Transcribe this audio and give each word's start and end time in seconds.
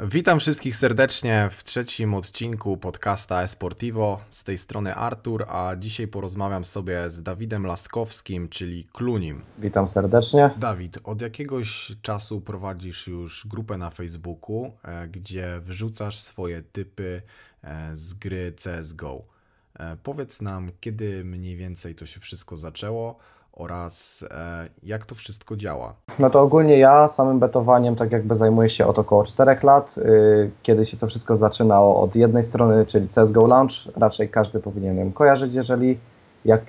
Witam 0.00 0.40
wszystkich 0.40 0.76
serdecznie 0.76 1.48
w 1.52 1.64
trzecim 1.64 2.14
odcinku 2.14 2.76
podcasta 2.76 3.42
Esportivo. 3.42 4.20
Z 4.30 4.44
tej 4.44 4.58
strony 4.58 4.94
Artur, 4.94 5.44
a 5.48 5.76
dzisiaj 5.76 6.08
porozmawiam 6.08 6.64
sobie 6.64 7.10
z 7.10 7.22
Dawidem 7.22 7.66
Laskowskim, 7.66 8.48
czyli 8.48 8.84
Klunim. 8.84 9.42
Witam 9.58 9.88
serdecznie. 9.88 10.50
Dawid, 10.56 10.98
od 11.04 11.22
jakiegoś 11.22 11.92
czasu 12.02 12.40
prowadzisz 12.40 13.06
już 13.06 13.46
grupę 13.46 13.78
na 13.78 13.90
Facebooku, 13.90 14.72
e, 14.82 15.08
gdzie 15.08 15.60
wrzucasz 15.60 16.18
swoje 16.18 16.62
typy 16.62 17.22
e, 17.62 17.96
z 17.96 18.14
gry 18.14 18.52
CSGO. 18.56 19.24
E, 19.78 19.96
powiedz 20.02 20.42
nam, 20.42 20.70
kiedy 20.80 21.24
mniej 21.24 21.56
więcej 21.56 21.94
to 21.94 22.06
się 22.06 22.20
wszystko 22.20 22.56
zaczęło 22.56 23.18
oraz 23.56 24.24
e, 24.30 24.68
jak 24.82 25.06
to 25.06 25.14
wszystko 25.14 25.56
działa. 25.56 25.94
No 26.18 26.30
to 26.30 26.40
ogólnie 26.40 26.78
ja 26.78 27.08
samym 27.08 27.38
betowaniem 27.38 27.96
tak 27.96 28.12
jakby 28.12 28.34
zajmuję 28.34 28.70
się 28.70 28.86
od 28.86 28.98
około 28.98 29.24
4 29.24 29.56
lat, 29.62 29.98
y, 29.98 30.50
kiedy 30.62 30.86
się 30.86 30.96
to 30.96 31.06
wszystko 31.06 31.36
zaczynało 31.36 32.00
od 32.00 32.16
jednej 32.16 32.44
strony, 32.44 32.86
czyli 32.86 33.08
CSGO 33.08 33.46
Launch, 33.46 33.72
raczej 33.96 34.28
każdy 34.28 34.60
powinien 34.60 34.98
ją 34.98 35.12
kojarzyć, 35.12 35.54
jeżeli 35.54 35.98
jak 36.44 36.60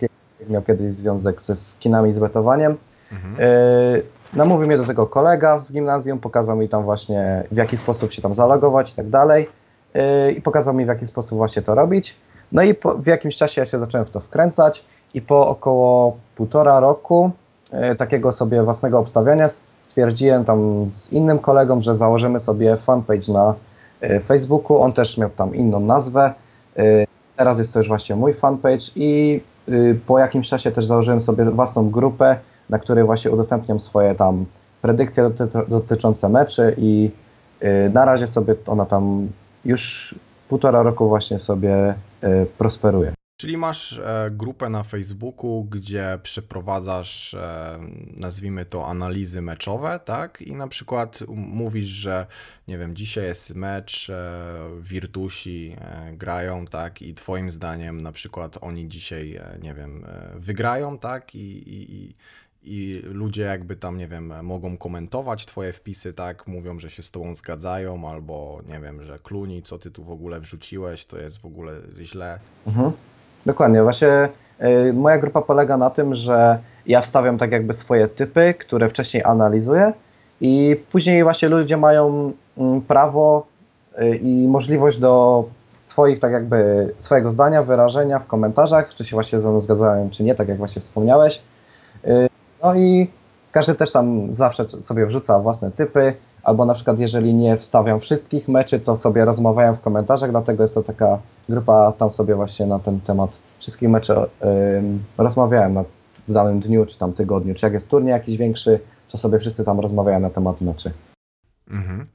miał 0.49 0.61
kiedyś 0.61 0.91
związek 0.91 1.41
ze 1.41 1.55
skinami 1.55 2.13
z 2.13 2.19
betowaniem. 2.19 2.77
Mhm. 3.11 3.35
Y, 3.39 4.03
namówił 4.33 4.67
mnie 4.67 4.77
do 4.77 4.85
tego 4.85 5.07
kolega 5.07 5.59
z 5.59 5.73
gimnazjum, 5.73 6.19
pokazał 6.19 6.57
mi 6.57 6.69
tam 6.69 6.83
właśnie 6.83 7.43
w 7.51 7.57
jaki 7.57 7.77
sposób 7.77 8.13
się 8.13 8.21
tam 8.21 8.33
zalogować 8.33 8.91
i 8.91 8.95
tak 8.95 9.09
dalej 9.09 9.49
y, 9.95 10.31
i 10.31 10.41
pokazał 10.41 10.73
mi 10.73 10.85
w 10.85 10.87
jaki 10.87 11.05
sposób 11.05 11.37
właśnie 11.37 11.61
to 11.61 11.75
robić. 11.75 12.15
No 12.51 12.63
i 12.63 12.73
po, 12.73 12.97
w 12.97 13.07
jakimś 13.07 13.37
czasie 13.37 13.61
ja 13.61 13.65
się 13.65 13.79
zacząłem 13.79 14.07
w 14.07 14.09
to 14.09 14.19
wkręcać 14.19 14.85
i 15.15 15.21
po 15.21 15.47
około 15.47 16.17
półtora 16.35 16.79
roku 16.79 17.31
e, 17.71 17.95
takiego 17.95 18.31
sobie 18.31 18.63
własnego 18.63 18.99
obstawiania 18.99 19.49
stwierdziłem 19.49 20.45
tam 20.45 20.89
z 20.89 21.13
innym 21.13 21.39
kolegą, 21.39 21.81
że 21.81 21.95
założymy 21.95 22.39
sobie 22.39 22.77
fanpage 22.77 23.33
na 23.33 23.55
e, 24.01 24.19
Facebooku. 24.19 24.81
On 24.81 24.93
też 24.93 25.17
miał 25.17 25.29
tam 25.29 25.55
inną 25.55 25.79
nazwę. 25.79 26.33
E, 26.77 26.83
teraz 27.35 27.59
jest 27.59 27.73
to 27.73 27.79
już 27.79 27.87
właśnie 27.87 28.15
mój 28.15 28.33
fanpage 28.33 28.85
i 28.95 29.41
po 30.05 30.19
jakimś 30.19 30.49
czasie 30.49 30.71
też 30.71 30.85
założyłem 30.85 31.21
sobie 31.21 31.45
własną 31.45 31.89
grupę, 31.89 32.37
na 32.69 32.79
której 32.79 33.03
właśnie 33.03 33.31
udostępniam 33.31 33.79
swoje 33.79 34.15
tam 34.15 34.45
predykcje 34.81 35.29
dotyczące 35.67 36.29
meczy 36.29 36.75
i 36.77 37.11
na 37.93 38.05
razie 38.05 38.27
sobie 38.27 38.55
ona 38.67 38.85
tam 38.85 39.27
już 39.65 40.15
półtora 40.49 40.83
roku 40.83 41.09
właśnie 41.09 41.39
sobie 41.39 41.93
prosperuje. 42.57 43.13
Czyli 43.37 43.57
masz 43.57 43.93
e, 43.93 44.29
grupę 44.31 44.69
na 44.69 44.83
Facebooku, 44.83 45.63
gdzie 45.63 46.19
przeprowadzasz, 46.23 47.33
e, 47.33 47.79
nazwijmy 48.13 48.65
to, 48.65 48.87
analizy 48.87 49.41
meczowe, 49.41 49.99
tak? 50.05 50.41
I 50.41 50.55
na 50.55 50.67
przykład 50.67 51.19
mówisz, 51.35 51.87
że 51.87 52.27
nie 52.67 52.77
wiem, 52.77 52.95
dzisiaj 52.95 53.23
jest 53.23 53.55
mecz, 53.55 54.09
e, 54.09 54.69
Virtusi 54.81 55.75
grają, 56.13 56.65
tak? 56.65 57.01
I 57.01 57.13
twoim 57.13 57.49
zdaniem 57.49 58.01
na 58.01 58.11
przykład 58.11 58.57
oni 58.61 58.87
dzisiaj, 58.87 59.39
nie 59.61 59.73
wiem, 59.73 60.05
wygrają, 60.35 60.97
tak? 60.97 61.35
I, 61.35 61.73
i, 61.73 62.15
i 62.63 63.01
ludzie 63.03 63.43
jakby 63.43 63.75
tam, 63.75 63.97
nie 63.97 64.07
wiem, 64.07 64.33
mogą 64.45 64.77
komentować 64.77 65.45
twoje 65.45 65.73
wpisy, 65.73 66.13
tak? 66.13 66.47
Mówią, 66.47 66.79
że 66.79 66.89
się 66.89 67.03
z 67.03 67.11
tobą 67.11 67.33
zgadzają, 67.33 68.09
albo 68.09 68.61
nie 68.67 68.79
wiem, 68.79 69.03
że 69.03 69.19
kluni, 69.19 69.61
co 69.61 69.79
ty 69.79 69.91
tu 69.91 70.03
w 70.03 70.11
ogóle 70.11 70.39
wrzuciłeś, 70.39 71.05
to 71.05 71.17
jest 71.17 71.37
w 71.37 71.45
ogóle 71.45 71.81
źle. 72.01 72.39
Mhm. 72.67 72.91
Dokładnie, 73.45 73.83
właśnie 73.83 74.29
y, 74.89 74.93
moja 74.93 75.17
grupa 75.17 75.41
polega 75.41 75.77
na 75.77 75.89
tym, 75.89 76.15
że 76.15 76.59
ja 76.87 77.01
wstawiam 77.01 77.37
tak 77.37 77.51
jakby 77.51 77.73
swoje 77.73 78.07
typy, 78.07 78.53
które 78.53 78.89
wcześniej 78.89 79.23
analizuję 79.23 79.93
i 80.41 80.81
później 80.91 81.23
właśnie 81.23 81.49
ludzie 81.49 81.77
mają 81.77 82.31
mm, 82.57 82.81
prawo 82.81 83.45
y, 84.01 84.15
i 84.17 84.47
możliwość 84.47 84.97
do 84.97 85.45
swoich, 85.79 86.19
tak 86.19 86.31
jakby 86.31 86.89
swojego 86.99 87.31
zdania, 87.31 87.63
wyrażenia 87.63 88.19
w 88.19 88.27
komentarzach, 88.27 88.93
czy 88.93 89.05
się 89.05 89.15
właśnie 89.15 89.39
ze 89.39 89.49
mną 89.49 89.59
zgadzają, 89.59 90.09
czy 90.09 90.23
nie, 90.23 90.35
tak 90.35 90.47
jak 90.47 90.57
właśnie 90.57 90.81
wspomniałeś. 90.81 91.41
Y, 92.07 92.29
no 92.63 92.75
i 92.75 93.09
każdy 93.55 93.75
też 93.75 93.91
tam 93.91 94.33
zawsze 94.33 94.69
sobie 94.69 95.05
wrzuca 95.05 95.39
własne 95.39 95.71
typy, 95.71 96.13
albo 96.43 96.65
na 96.65 96.73
przykład 96.73 96.99
jeżeli 96.99 97.33
nie 97.33 97.57
wstawiam 97.57 97.99
wszystkich 97.99 98.47
meczy, 98.47 98.79
to 98.79 98.97
sobie 98.97 99.25
rozmawiają 99.25 99.75
w 99.75 99.81
komentarzach, 99.81 100.31
dlatego 100.31 100.63
jest 100.63 100.75
to 100.75 100.83
taka 100.83 101.19
grupa, 101.49 101.91
tam 101.91 102.11
sobie 102.11 102.35
właśnie 102.35 102.65
na 102.65 102.79
ten 102.79 102.99
temat 103.01 103.37
wszystkich 103.59 103.89
meczy 103.89 104.13
yy, 104.13 104.27
rozmawiałem 105.17 105.73
na, 105.73 105.83
w 106.27 106.33
danym 106.33 106.59
dniu, 106.59 106.85
czy 106.85 106.99
tam 106.99 107.13
tygodniu, 107.13 107.53
czy 107.55 107.65
jak 107.65 107.73
jest 107.73 107.89
turniej 107.89 108.11
jakiś 108.11 108.37
większy, 108.37 108.79
to 109.09 109.17
sobie 109.17 109.39
wszyscy 109.39 109.65
tam 109.65 109.79
rozmawiają 109.79 110.19
na 110.19 110.29
temat 110.29 110.61
meczy. 110.61 110.91
Mhm. 111.69 112.05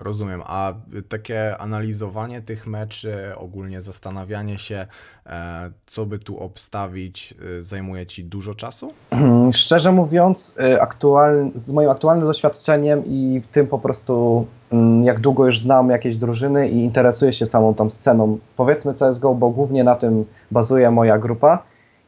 Rozumiem. 0.00 0.42
A 0.44 0.74
takie 1.08 1.58
analizowanie 1.58 2.42
tych 2.42 2.66
meczy, 2.66 3.32
ogólnie 3.36 3.80
zastanawianie 3.80 4.58
się, 4.58 4.86
e, 5.26 5.70
co 5.86 6.06
by 6.06 6.18
tu 6.18 6.38
obstawić, 6.38 7.34
e, 7.58 7.62
zajmuje 7.62 8.06
Ci 8.06 8.24
dużo 8.24 8.54
czasu? 8.54 8.92
Szczerze 9.52 9.92
mówiąc, 9.92 10.54
e, 10.60 10.82
aktual, 10.82 11.50
z 11.54 11.72
moim 11.72 11.90
aktualnym 11.90 12.26
doświadczeniem 12.26 13.02
i 13.06 13.42
tym 13.52 13.66
po 13.66 13.78
prostu, 13.78 14.46
mm, 14.72 15.04
jak 15.04 15.20
długo 15.20 15.46
już 15.46 15.60
znam 15.60 15.90
jakieś 15.90 16.16
drużyny 16.16 16.68
i 16.68 16.84
interesuję 16.84 17.32
się 17.32 17.46
samą 17.46 17.74
tą 17.74 17.90
sceną, 17.90 18.38
powiedzmy 18.56 18.94
CSGO, 18.94 19.34
bo 19.34 19.50
głównie 19.50 19.84
na 19.84 19.94
tym 19.94 20.24
bazuje 20.50 20.90
moja 20.90 21.18
grupa 21.18 21.62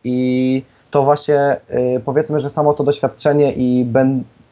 i 0.04 0.62
to 0.90 1.02
właśnie 1.02 1.60
powiedzmy, 2.04 2.40
że 2.40 2.50
samo 2.50 2.72
to 2.72 2.84
doświadczenie 2.84 3.52
i 3.52 3.92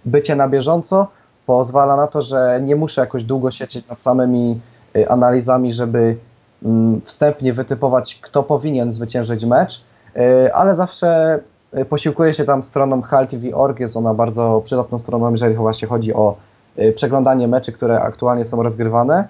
bycie 0.05 0.37
na 0.37 0.49
bieżąco 0.49 1.09
pozwala 1.47 1.97
na 1.97 2.07
to, 2.07 2.23
że 2.23 2.61
nie 2.63 2.77
muszę 2.77 3.01
jakoś 3.01 3.25
długo 3.25 3.51
siedzieć 3.51 3.89
nad 3.89 4.01
samymi 4.01 4.61
y, 4.97 5.09
analizami, 5.09 5.73
żeby 5.73 6.17
mm, 6.63 7.01
wstępnie 7.05 7.53
wytypować, 7.53 8.19
kto 8.23 8.43
powinien 8.43 8.93
zwyciężyć 8.93 9.45
mecz, 9.45 9.85
y, 10.17 10.55
ale 10.55 10.75
zawsze 10.75 11.37
y, 11.37 11.43
posiłkuję 11.89 12.35
się 12.35 12.45
tam 12.45 12.63
stroną 12.63 13.03
HalTV.org, 13.03 13.81
jest 13.81 13.97
ona 13.97 14.15
bardzo 14.15 14.63
przydatną 14.65 14.99
stroną, 14.99 15.31
jeżeli 15.31 15.55
właśnie 15.55 15.89
chodzi 15.89 16.15
o 16.15 16.37
przeglądanie 16.95 17.49
meczy, 17.49 17.73
które 17.73 18.01
aktualnie 18.01 18.45
są 18.45 18.63
rozgrywane. 18.63 19.29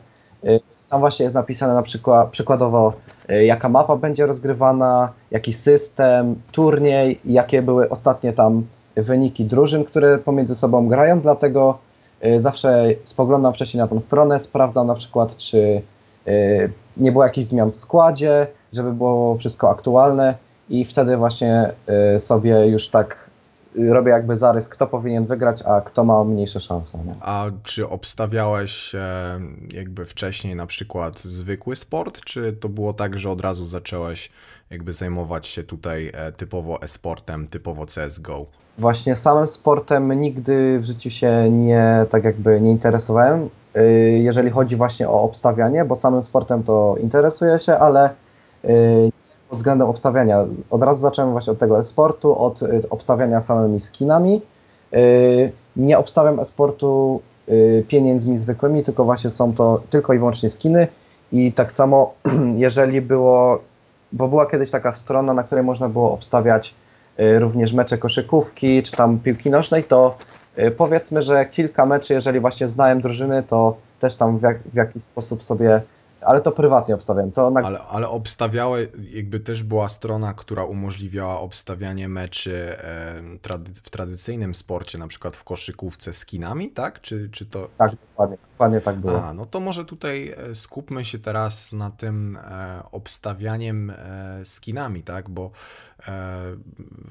Tam 0.90 1.00
właśnie 1.00 1.24
jest 1.24 1.34
napisane 1.34 1.74
na 1.74 1.82
przykład, 1.82 2.28
przykładowo, 2.30 2.92
jaka 3.28 3.68
mapa 3.68 3.96
będzie 3.96 4.26
rozgrywana, 4.26 5.12
jaki 5.30 5.52
system, 5.52 6.34
turniej, 6.52 7.20
jakie 7.24 7.62
były 7.62 7.88
ostatnie 7.88 8.32
tam 8.32 8.66
wyniki 8.96 9.44
drużyn, 9.44 9.84
które 9.84 10.18
pomiędzy 10.18 10.54
sobą 10.54 10.88
grają, 10.88 11.20
dlatego 11.20 11.78
zawsze 12.36 12.84
spoglądam 13.04 13.52
wcześniej 13.52 13.80
na 13.80 13.88
tą 13.88 14.00
stronę, 14.00 14.40
sprawdzam 14.40 14.86
na 14.86 14.94
przykład, 14.94 15.36
czy 15.36 15.82
nie 16.96 17.12
było 17.12 17.24
jakichś 17.24 17.46
zmian 17.46 17.70
w 17.70 17.76
składzie, 17.76 18.46
żeby 18.72 18.92
było 18.92 19.36
wszystko 19.36 19.70
aktualne 19.70 20.34
i 20.70 20.84
wtedy 20.84 21.16
właśnie 21.16 21.72
y, 22.14 22.18
sobie 22.18 22.66
już 22.66 22.88
tak 22.88 23.30
robię 23.76 24.10
jakby 24.10 24.36
zarys, 24.36 24.68
kto 24.68 24.86
powinien 24.86 25.26
wygrać, 25.26 25.62
a 25.62 25.80
kto 25.80 26.04
ma 26.04 26.24
mniejsze 26.24 26.60
szanse. 26.60 26.98
Nie? 26.98 27.14
A 27.20 27.46
czy 27.64 27.88
obstawiałeś 27.88 28.92
jakby 29.72 30.04
wcześniej 30.04 30.54
na 30.54 30.66
przykład 30.66 31.20
zwykły 31.20 31.76
sport, 31.76 32.20
czy 32.20 32.52
to 32.52 32.68
było 32.68 32.92
tak, 32.92 33.18
że 33.18 33.30
od 33.30 33.40
razu 33.40 33.66
zacząłeś 33.66 34.30
jakby 34.70 34.92
zajmować 34.92 35.46
się 35.46 35.62
tutaj 35.62 36.10
e, 36.14 36.32
typowo 36.32 36.82
e-sportem, 36.82 37.46
typowo 37.46 37.86
CSGO? 37.86 38.46
Właśnie 38.78 39.16
samym 39.16 39.46
sportem 39.46 40.20
nigdy 40.20 40.78
w 40.78 40.84
życiu 40.84 41.10
się 41.10 41.50
nie 41.50 42.06
tak 42.10 42.24
jakby 42.24 42.60
nie 42.60 42.70
interesowałem, 42.70 43.48
y, 43.76 44.20
jeżeli 44.22 44.50
chodzi 44.50 44.76
właśnie 44.76 45.08
o 45.08 45.22
obstawianie, 45.22 45.84
bo 45.84 45.96
samym 45.96 46.22
sportem 46.22 46.62
to 46.62 46.96
interesuję 47.02 47.58
się, 47.58 47.78
ale 47.78 48.10
y, 48.64 49.09
pod 49.50 49.58
względem 49.58 49.88
obstawiania. 49.88 50.44
Od 50.70 50.82
razu 50.82 51.00
zacząłem 51.00 51.32
właśnie 51.32 51.52
od 51.52 51.58
tego 51.58 51.78
e-sportu, 51.78 52.38
od 52.38 52.62
y, 52.62 52.82
obstawiania 52.90 53.40
samymi 53.40 53.80
skinami. 53.80 54.42
Nie 55.76 55.98
obstawiam 55.98 56.40
e-sportu 56.40 57.20
pieniędzmi 57.88 58.38
zwykłymi, 58.38 58.84
tylko 58.84 59.04
właśnie 59.04 59.30
są 59.30 59.54
to 59.54 59.82
tylko 59.90 60.12
i 60.12 60.18
wyłącznie 60.18 60.50
skiny. 60.50 60.88
I 61.32 61.52
tak 61.52 61.72
samo, 61.72 62.14
jeżeli 62.56 63.00
było, 63.00 63.58
bo 64.12 64.28
była 64.28 64.46
kiedyś 64.46 64.70
taka 64.70 64.92
strona, 64.92 65.34
na 65.34 65.42
której 65.42 65.64
można 65.64 65.88
było 65.88 66.12
obstawiać 66.12 66.74
Y, 67.20 67.38
również 67.38 67.72
mecze 67.72 67.98
koszykówki, 67.98 68.82
czy 68.82 68.92
tam 68.92 69.18
piłki 69.18 69.50
nożnej, 69.50 69.84
to 69.84 70.16
y, 70.58 70.70
powiedzmy, 70.70 71.22
że 71.22 71.46
kilka 71.46 71.86
meczy, 71.86 72.14
jeżeli 72.14 72.40
właśnie 72.40 72.68
znałem 72.68 73.00
drużyny, 73.00 73.42
to 73.42 73.76
też 74.00 74.16
tam 74.16 74.38
w, 74.38 74.42
jak, 74.42 74.58
w 74.62 74.74
jakiś 74.74 75.02
sposób 75.02 75.44
sobie 75.44 75.82
ale 76.20 76.40
to 76.40 76.52
prywatnie 76.52 76.94
obstawiałem. 76.94 77.32
To 77.32 77.50
na... 77.50 77.60
ale, 77.60 77.78
ale 77.78 78.08
obstawiałe, 78.08 78.86
jakby 79.12 79.40
też 79.40 79.62
była 79.62 79.88
strona, 79.88 80.34
która 80.34 80.64
umożliwiała 80.64 81.40
obstawianie 81.40 82.08
meczy 82.08 82.76
w 83.82 83.90
tradycyjnym 83.90 84.54
sporcie, 84.54 84.98
na 84.98 85.06
przykład 85.06 85.36
w 85.36 85.44
koszykówce 85.44 86.12
skinami, 86.12 86.70
tak? 86.70 87.00
Czy, 87.00 87.28
czy 87.30 87.46
to... 87.46 87.68
Tak, 87.78 87.90
dokładnie, 87.90 88.36
dokładnie 88.52 88.80
tak 88.80 88.96
było. 88.96 89.24
A, 89.24 89.34
no 89.34 89.46
to 89.46 89.60
może 89.60 89.84
tutaj 89.84 90.34
e, 90.36 90.54
skupmy 90.54 91.04
się 91.04 91.18
teraz 91.18 91.72
na 91.72 91.90
tym 91.90 92.36
e, 92.36 92.82
obstawianiem 92.92 93.90
e, 93.90 94.44
skinami, 94.44 95.02
tak? 95.02 95.30
Bo 95.30 95.50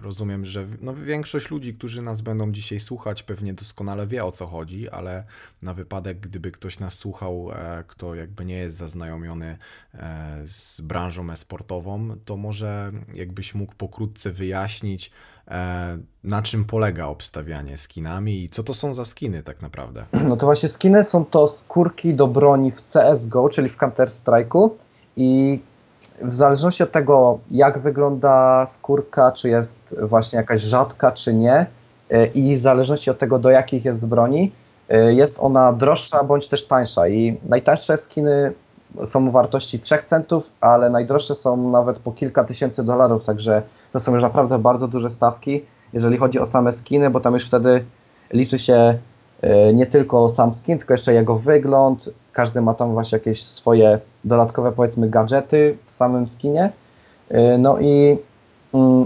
rozumiem, 0.03 0.45
że 0.45 0.65
no, 0.81 0.93
większość 0.93 1.51
ludzi, 1.51 1.73
którzy 1.73 2.01
nas 2.01 2.21
będą 2.21 2.51
dzisiaj 2.51 2.79
słuchać, 2.79 3.23
pewnie 3.23 3.53
doskonale 3.53 4.07
wie 4.07 4.25
o 4.25 4.31
co 4.31 4.47
chodzi, 4.47 4.89
ale 4.89 5.23
na 5.61 5.73
wypadek, 5.73 6.19
gdyby 6.19 6.51
ktoś 6.51 6.79
nas 6.79 6.93
słuchał, 6.93 7.49
kto 7.87 8.15
jakby 8.15 8.45
nie 8.45 8.57
jest 8.57 8.75
zaznajomiony 8.75 8.98
zaznajomiony 8.99 9.57
e, 9.93 9.97
z 10.45 10.81
branżą 10.81 11.31
e-sportową, 11.31 12.09
to 12.25 12.37
może 12.37 12.91
jakbyś 13.13 13.55
mógł 13.55 13.73
pokrótce 13.75 14.31
wyjaśnić, 14.31 15.11
e, 15.47 15.97
na 16.23 16.41
czym 16.41 16.65
polega 16.65 17.05
obstawianie 17.05 17.77
skinami 17.77 18.43
i 18.43 18.49
co 18.49 18.63
to 18.63 18.73
są 18.73 18.93
za 18.93 19.05
skiny 19.05 19.43
tak 19.43 19.61
naprawdę? 19.61 20.05
No 20.27 20.37
to 20.37 20.45
właśnie 20.45 20.69
skiny 20.69 21.03
są 21.03 21.25
to 21.25 21.47
skórki 21.47 22.13
do 22.13 22.27
broni 22.27 22.71
w 22.71 22.81
CSGO, 22.81 23.49
czyli 23.49 23.69
w 23.69 23.77
Counter-Strike'u 23.77 24.69
i 25.17 25.59
w 26.21 26.33
zależności 26.33 26.83
od 26.83 26.91
tego, 26.91 27.39
jak 27.51 27.79
wygląda 27.79 28.65
skórka, 28.65 29.31
czy 29.31 29.49
jest 29.49 29.95
właśnie 30.01 30.37
jakaś 30.37 30.61
rzadka, 30.61 31.11
czy 31.11 31.33
nie, 31.33 31.65
e, 32.09 32.25
i 32.27 32.55
w 32.55 32.59
zależności 32.59 33.09
od 33.09 33.19
tego, 33.19 33.39
do 33.39 33.49
jakich 33.49 33.85
jest 33.85 34.05
broni, 34.05 34.51
jest 35.09 35.37
ona 35.39 35.73
droższa 35.73 36.23
bądź 36.23 36.47
też 36.47 36.67
tańsza. 36.67 37.07
I 37.07 37.37
najtańsze 37.45 37.97
skiny 37.97 38.53
są 39.05 39.31
wartości 39.31 39.79
3 39.79 39.97
centów, 40.03 40.51
ale 40.61 40.89
najdroższe 40.89 41.35
są 41.35 41.69
nawet 41.69 41.99
po 41.99 42.11
kilka 42.11 42.43
tysięcy 42.43 42.83
dolarów, 42.83 43.23
także 43.23 43.61
to 43.93 43.99
są 43.99 44.13
już 44.13 44.23
naprawdę 44.23 44.59
bardzo 44.59 44.87
duże 44.87 45.09
stawki, 45.09 45.65
jeżeli 45.93 46.17
chodzi 46.17 46.39
o 46.39 46.45
same 46.45 46.73
skiny, 46.73 47.09
bo 47.09 47.19
tam 47.19 47.33
już 47.33 47.45
wtedy 47.45 47.85
liczy 48.33 48.59
się 48.59 48.97
e, 49.41 49.73
nie 49.73 49.85
tylko 49.85 50.29
sam 50.29 50.53
skin, 50.53 50.77
tylko 50.77 50.93
jeszcze 50.93 51.13
jego 51.13 51.35
wygląd. 51.35 52.09
Każdy 52.33 52.61
ma 52.61 52.73
tam 52.73 52.93
właśnie 52.93 53.17
jakieś 53.17 53.43
swoje 53.43 53.99
dodatkowe, 54.23 54.71
powiedzmy, 54.71 55.09
gadżety 55.09 55.77
w 55.85 55.91
samym 55.91 56.27
skinie. 56.27 56.71
E, 57.29 57.57
no 57.57 57.79
i 57.79 58.17
mm, 58.73 59.05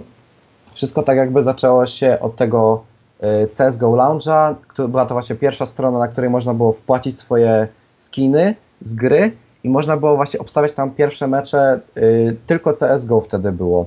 wszystko 0.74 1.04
tak 1.04 1.18
jakby 1.18 1.42
zaczęło 1.42 1.88
się 1.88 2.18
od 2.22 2.36
tego 2.36 2.84
e, 3.20 3.48
CSGO 3.48 3.88
Lounge'a, 3.88 4.56
była 4.88 5.06
to 5.06 5.16
właśnie 5.16 5.36
pierwsza 5.36 5.66
strona, 5.66 6.00
na 6.00 6.08
której 6.08 6.30
można 6.30 6.54
było 6.54 6.74
wpłacić 6.74 7.20
swoje 7.20 7.68
skiny 7.96 8.56
z 8.82 8.96
gry 8.96 9.32
i 9.64 9.70
można 9.70 9.98
było 9.98 10.16
właśnie 10.16 10.40
obstawiać 10.40 10.72
tam 10.72 10.92
pierwsze 10.92 11.28
mecze, 11.28 11.80
y, 11.98 12.38
tylko 12.48 12.74
CSGO 12.74 13.22
wtedy 13.22 13.52
było. 13.52 13.86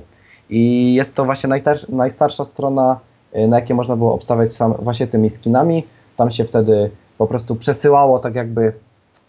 I 0.49 0.93
jest 0.93 1.15
to 1.15 1.25
właśnie 1.25 1.49
najstarsza 1.89 2.45
strona, 2.45 2.99
y, 3.35 3.47
na 3.47 3.59
jakiej 3.59 3.75
można 3.75 3.95
było 3.95 4.13
obstawiać 4.13 4.55
sam, 4.55 4.73
właśnie 4.79 5.07
tymi 5.07 5.29
skinami. 5.29 5.87
Tam 6.17 6.31
się 6.31 6.45
wtedy 6.45 6.91
po 7.17 7.27
prostu 7.27 7.55
przesyłało 7.55 8.19
tak 8.19 8.35
jakby 8.35 8.73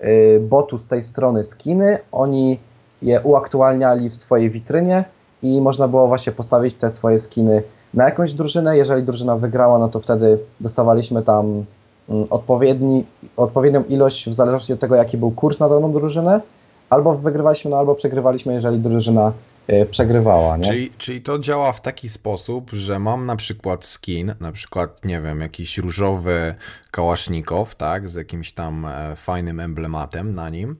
y, 0.05 0.41
botu 0.49 0.79
z 0.79 0.87
tej 0.87 1.03
strony 1.03 1.45
skiny, 1.45 1.99
oni 2.13 2.59
je 3.03 3.21
uaktualniali 3.21 4.11
w 4.11 4.17
swojej 4.17 4.51
witrynie 4.51 5.05
i 5.43 5.61
można 5.61 5.89
było 5.89 6.09
właśnie 6.09 6.33
postawić 6.33 6.75
te 6.75 6.91
swoje 6.91 7.19
skiny 7.19 7.63
na 7.95 8.05
jakąś 8.05 8.33
drużynę. 8.33 8.77
Jeżeli 8.77 9.03
drużyna 9.03 9.37
wygrała, 9.37 9.79
no 9.79 9.89
to 9.89 10.01
wtedy 10.01 10.39
dostawaliśmy 10.61 11.23
tam 11.23 11.65
Mm, 12.09 12.27
odpowiedni, 12.31 13.05
odpowiednią 13.39 13.85
ilość 13.85 14.31
w 14.31 14.35
zależności 14.35 14.73
od 14.73 14.81
tego, 14.81 14.95
jaki 14.95 15.19
był 15.19 15.31
kurs 15.31 15.59
na 15.59 15.69
daną 15.69 15.93
drużynę, 15.93 16.41
albo 16.91 17.15
wygrywaliśmy, 17.15 17.71
no, 17.71 17.79
albo 17.79 17.95
przegrywaliśmy, 17.95 18.55
jeżeli 18.55 18.79
drużyna 18.79 19.33
y, 19.71 19.87
przegrywała. 19.91 20.57
Nie? 20.57 20.65
Czyli, 20.65 20.91
czyli 20.99 21.23
to 21.23 21.39
działa 21.39 21.73
w 21.73 21.81
taki 21.81 22.09
sposób, 22.09 22.71
że 22.71 22.99
mam 22.99 23.27
na 23.27 23.37
przykład 23.37 23.87
skin, 23.87 24.35
na 24.41 24.53
przykład, 24.53 25.05
nie 25.05 25.21
wiem, 25.21 25.41
jakiś 25.41 25.79
różowy 25.79 26.55
kałasznikow, 26.91 27.75
tak, 27.75 28.09
z 28.09 28.15
jakimś 28.15 28.53
tam 28.53 28.87
e, 28.87 29.17
fajnym 29.17 29.61
emblematem 29.61 30.35
na 30.35 30.51
nim 30.51 30.77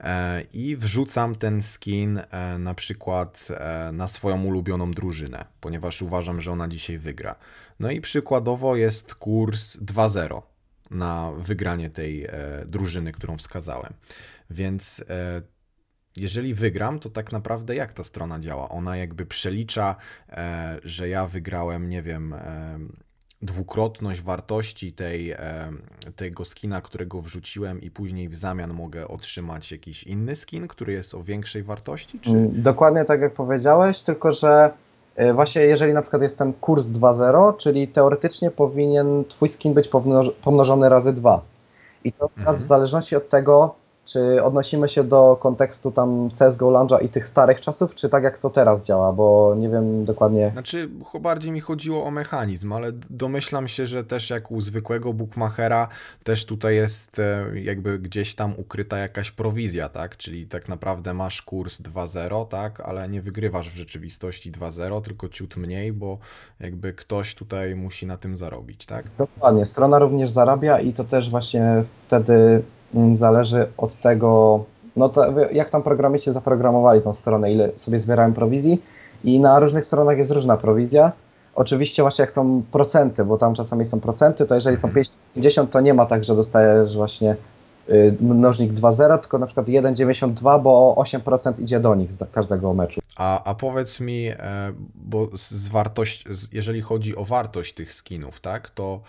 e, 0.00 0.42
i 0.52 0.76
wrzucam 0.76 1.34
ten 1.34 1.62
skin 1.62 2.18
e, 2.18 2.58
na 2.58 2.74
przykład 2.74 3.48
na 3.92 4.08
swoją 4.08 4.44
ulubioną 4.44 4.90
drużynę, 4.90 5.44
ponieważ 5.60 6.02
uważam, 6.02 6.40
że 6.40 6.52
ona 6.52 6.68
dzisiaj 6.68 6.98
wygra. 6.98 7.34
No 7.80 7.90
i 7.90 8.00
przykładowo 8.00 8.76
jest 8.76 9.14
kurs 9.14 9.76
2-0 9.76 10.42
na 10.90 11.32
wygranie 11.38 11.90
tej 11.90 12.24
e, 12.24 12.30
drużyny, 12.66 13.12
którą 13.12 13.36
wskazałem. 13.36 13.92
Więc 14.50 15.04
e, 15.08 15.42
jeżeli 16.16 16.54
wygram, 16.54 16.98
to 16.98 17.10
tak 17.10 17.32
naprawdę 17.32 17.74
jak 17.74 17.92
ta 17.92 18.02
strona 18.02 18.40
działa? 18.40 18.68
Ona 18.68 18.96
jakby 18.96 19.26
przelicza, 19.26 19.96
e, 20.28 20.78
że 20.84 21.08
ja 21.08 21.26
wygrałem, 21.26 21.88
nie 21.88 22.02
wiem, 22.02 22.34
dwukrotność 23.42 24.22
wartości 24.22 24.92
tej, 24.92 25.34
tego 26.16 26.44
skina, 26.44 26.80
którego 26.80 27.20
wrzuciłem 27.20 27.80
i 27.80 27.90
później 27.90 28.28
w 28.28 28.34
zamian 28.34 28.74
mogę 28.74 29.08
otrzymać 29.08 29.72
jakiś 29.72 30.02
inny 30.02 30.36
skin, 30.36 30.68
który 30.68 30.92
jest 30.92 31.14
o 31.14 31.22
większej 31.22 31.62
wartości? 31.62 32.20
Czy... 32.20 32.30
Mm, 32.30 32.62
dokładnie 32.62 33.04
tak 33.04 33.20
jak 33.20 33.34
powiedziałeś, 33.34 34.00
tylko 34.00 34.32
że 34.32 34.70
właśnie 35.34 35.62
jeżeli 35.62 35.92
na 35.92 36.02
przykład 36.02 36.22
jest 36.22 36.38
ten 36.38 36.52
kurs 36.52 36.86
2.0, 36.86 37.56
czyli 37.56 37.88
teoretycznie 37.88 38.50
powinien 38.50 39.24
twój 39.28 39.48
skin 39.48 39.74
być 39.74 39.90
pomnożony 40.42 40.88
razy 40.88 41.12
2. 41.12 41.40
I 42.04 42.12
to 42.12 42.28
teraz 42.28 42.38
mhm. 42.38 42.56
w 42.56 42.66
zależności 42.66 43.16
od 43.16 43.28
tego, 43.28 43.74
czy 44.12 44.44
odnosimy 44.44 44.88
się 44.88 45.04
do 45.04 45.36
kontekstu 45.40 45.92
tam 45.92 46.30
CSGO 46.30 46.70
Lounge'a 46.70 47.04
i 47.04 47.08
tych 47.08 47.26
starych 47.26 47.60
czasów, 47.60 47.94
czy 47.94 48.08
tak 48.08 48.24
jak 48.24 48.38
to 48.38 48.50
teraz 48.50 48.84
działa, 48.84 49.12
bo 49.12 49.54
nie 49.58 49.68
wiem 49.68 50.04
dokładnie. 50.04 50.50
Znaczy, 50.52 50.88
bardziej 51.20 51.52
mi 51.52 51.60
chodziło 51.60 52.04
o 52.04 52.10
mechanizm, 52.10 52.72
ale 52.72 52.92
domyślam 53.10 53.68
się, 53.68 53.86
że 53.86 54.04
też 54.04 54.30
jak 54.30 54.50
u 54.50 54.60
zwykłego 54.60 55.12
bookmachera 55.12 55.88
też 56.24 56.46
tutaj 56.46 56.76
jest 56.76 57.18
e, 57.18 57.46
jakby 57.54 57.98
gdzieś 57.98 58.34
tam 58.34 58.54
ukryta 58.56 58.98
jakaś 58.98 59.30
prowizja, 59.30 59.88
tak? 59.88 60.16
Czyli 60.16 60.46
tak 60.46 60.68
naprawdę 60.68 61.14
masz 61.14 61.42
kurs 61.42 61.80
2.0, 61.82 62.48
tak? 62.48 62.80
Ale 62.80 63.08
nie 63.08 63.22
wygrywasz 63.22 63.70
w 63.70 63.76
rzeczywistości 63.76 64.52
2.0, 64.52 65.02
tylko 65.02 65.28
ciut 65.28 65.56
mniej, 65.56 65.92
bo 65.92 66.18
jakby 66.60 66.92
ktoś 66.92 67.34
tutaj 67.34 67.74
musi 67.74 68.06
na 68.06 68.16
tym 68.16 68.36
zarobić, 68.36 68.86
tak? 68.86 69.04
Dokładnie. 69.18 69.66
Strona 69.66 69.98
również 69.98 70.30
zarabia 70.30 70.80
i 70.80 70.92
to 70.92 71.04
też 71.04 71.30
właśnie 71.30 71.84
wtedy 72.06 72.62
zależy 73.12 73.68
od 73.76 73.96
tego, 73.96 74.64
no 74.96 75.08
to 75.08 75.40
jak 75.52 75.70
tam 75.70 75.82
programiści 75.82 76.32
zaprogramowali 76.32 77.02
tą 77.02 77.12
stronę, 77.12 77.52
ile 77.52 77.70
sobie 77.76 77.98
zbierają 77.98 78.32
prowizji 78.32 78.82
i 79.24 79.40
na 79.40 79.58
różnych 79.58 79.84
stronach 79.84 80.18
jest 80.18 80.30
różna 80.30 80.56
prowizja. 80.56 81.12
Oczywiście 81.54 82.02
właśnie 82.02 82.22
jak 82.22 82.32
są 82.32 82.62
procenty, 82.72 83.24
bo 83.24 83.38
tam 83.38 83.54
czasami 83.54 83.86
są 83.86 84.00
procenty, 84.00 84.46
to 84.46 84.54
jeżeli 84.54 84.76
są 84.76 84.88
50, 85.34 85.46
mhm. 85.46 85.72
to 85.72 85.80
nie 85.80 85.94
ma 85.94 86.06
tak, 86.06 86.24
że 86.24 86.36
dostajesz 86.36 86.96
właśnie 86.96 87.36
y, 87.88 88.16
mnożnik 88.20 88.72
2,0, 88.72 89.18
tylko 89.18 89.38
na 89.38 89.46
przykład 89.46 89.66
1,92, 89.66 90.62
bo 90.62 90.94
8% 90.98 91.62
idzie 91.62 91.80
do 91.80 91.94
nich 91.94 92.12
z 92.12 92.18
każdego 92.32 92.74
meczu. 92.74 93.00
A, 93.16 93.44
a 93.44 93.54
powiedz 93.54 94.00
mi, 94.00 94.26
e, 94.28 94.36
bo 94.94 95.28
z 95.34 95.68
wartość, 95.68 96.24
jeżeli 96.52 96.82
chodzi 96.82 97.16
o 97.16 97.24
wartość 97.24 97.74
tych 97.74 97.94
skinów, 97.94 98.40
tak, 98.40 98.70
to 98.70 99.00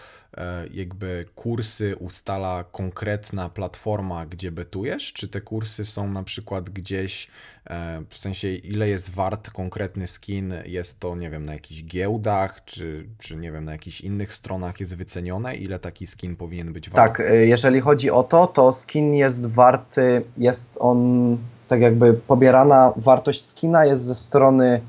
jakby 0.74 1.26
kursy 1.36 1.96
ustala 1.96 2.64
konkretna 2.72 3.50
platforma, 3.50 4.26
gdzie 4.26 4.52
betujesz, 4.52 5.14
czy 5.14 5.28
te 5.28 5.42
kursy 5.42 5.86
są 5.86 6.08
na 6.08 6.24
przykład 6.24 6.70
gdzieś, 6.70 7.28
e, 7.70 8.04
w 8.10 8.18
sensie 8.18 8.48
ile 8.48 8.90
jest 8.90 9.10
wart 9.10 9.50
konkretny 9.50 10.08
skin, 10.08 10.54
jest 10.66 11.00
to, 11.00 11.16
nie 11.16 11.30
wiem, 11.30 11.46
na 11.46 11.54
jakichś 11.54 11.84
giełdach, 11.84 12.66
czy, 12.66 13.06
czy 13.18 13.36
nie 13.36 13.52
wiem, 13.52 13.66
na 13.66 13.72
jakichś 13.72 14.02
innych 14.02 14.34
stronach 14.34 14.80
jest 14.80 14.96
wycenione, 14.96 15.56
ile 15.56 15.80
taki 15.80 16.08
skin 16.08 16.36
powinien 16.36 16.74
być 16.74 16.90
wart? 16.90 17.18
Tak, 17.18 17.28
jeżeli 17.42 17.82
chodzi 17.82 18.12
o 18.12 18.24
to, 18.24 18.48
to 18.48 18.74
skin 18.74 19.16
jest 19.16 19.46
warty, 19.46 20.24
jest 20.38 20.78
on 20.80 21.38
tak 21.68 21.82
jakby 21.82 22.14
pobierana 22.14 22.94
wartość 22.96 23.46
skina 23.46 23.86
jest 23.86 24.04
ze 24.04 24.16
strony 24.16 24.82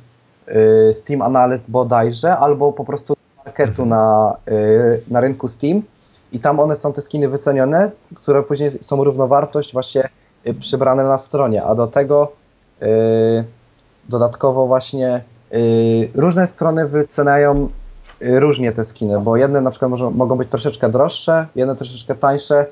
Steam 0.92 1.22
Analyst 1.22 1.70
bodajże, 1.70 2.36
albo 2.36 2.72
po 2.72 2.84
prostu 2.84 3.14
marketu 3.52 3.86
na, 3.86 4.36
y, 4.48 5.02
na 5.08 5.20
rynku 5.20 5.48
Steam 5.48 5.82
i 6.32 6.40
tam 6.40 6.60
one 6.60 6.76
są 6.76 6.92
te 6.92 7.02
skiny 7.02 7.28
wycenione, 7.28 7.90
które 8.14 8.42
później 8.42 8.70
są 8.80 9.04
równowartość 9.04 9.72
właśnie 9.72 10.08
y, 10.46 10.54
przybrane 10.54 11.04
na 11.04 11.18
stronie, 11.18 11.64
a 11.64 11.74
do 11.74 11.86
tego 11.86 12.32
y, 12.82 12.86
dodatkowo 14.08 14.66
właśnie 14.66 15.24
różne 16.14 16.46
strony 16.46 16.88
wyceniają 16.88 17.68
różnie 18.20 18.72
te 18.72 18.84
skiny, 18.84 19.20
bo 19.20 19.36
jedne 19.36 19.60
na 19.60 19.70
przykład 19.70 19.90
mogą 20.14 20.36
być 20.36 20.48
troszeczkę 20.48 20.88
droższe, 20.88 21.46
jedne 21.54 21.76
troszeczkę 21.76 22.14
tańsze, 22.14 22.66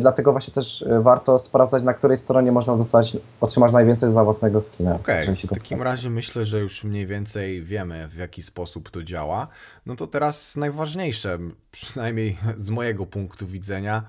dlatego 0.00 0.32
właśnie 0.32 0.54
też 0.54 0.82
e, 0.82 1.00
warto 1.00 1.38
sprawdzać, 1.38 1.82
na 1.82 1.94
której 1.94 2.18
stronie 2.18 2.52
można 2.52 2.76
dostać, 2.76 3.16
otrzymać 3.40 3.72
najwięcej 3.72 4.10
za 4.10 4.24
własnego 4.24 4.60
skina. 4.60 4.94
Okej, 4.94 5.24
okay. 5.24 5.36
w 5.36 5.54
takim 5.54 5.82
razie 5.82 6.10
myślę, 6.10 6.44
że 6.44 6.60
już 6.60 6.84
mniej 6.84 7.06
więcej 7.06 7.62
wiemy, 7.62 8.08
w 8.08 8.16
jaki 8.16 8.42
sposób 8.42 8.90
to 8.90 9.02
działa. 9.02 9.48
No 9.86 9.96
to 9.96 10.06
teraz 10.06 10.56
najważniejsze, 10.56 11.38
przynajmniej 11.70 12.36
z 12.56 12.70
mojego 12.70 13.06
punktu 13.06 13.46
widzenia, 13.46 14.04